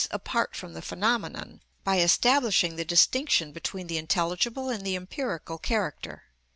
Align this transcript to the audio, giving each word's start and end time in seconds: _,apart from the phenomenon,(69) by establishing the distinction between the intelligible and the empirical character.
_,apart 0.09 0.55
from 0.55 0.73
the 0.73 0.81
phenomenon,(69) 0.81 1.59
by 1.83 1.99
establishing 1.99 2.75
the 2.75 2.83
distinction 2.83 3.51
between 3.51 3.85
the 3.85 3.99
intelligible 3.99 4.67
and 4.71 4.83
the 4.83 4.95
empirical 4.95 5.59
character. 5.59 6.23